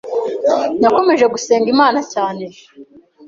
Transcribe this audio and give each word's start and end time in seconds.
Nakomeje 0.79 1.25
gusenga 1.33 1.67
Imana 1.75 1.99
cyane 2.13 2.45